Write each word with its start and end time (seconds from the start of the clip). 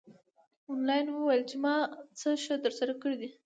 انیلا 0.69 1.13
وویل 1.15 1.43
چې 1.49 1.55
ما 1.63 1.75
څه 2.19 2.27
ښه 2.43 2.55
درسره 2.65 2.93
کړي 3.01 3.15
دي 3.21 3.29